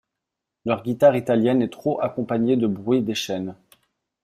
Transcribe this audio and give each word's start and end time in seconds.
Leur 0.65 0.81
guitare 0.81 1.15
italienne 1.15 1.61
est 1.61 1.69
trop 1.71 2.01
accompagnée 2.01 2.57
du 2.57 2.67
bruit 2.67 3.03
des 3.03 3.13
chaînes! 3.13 3.53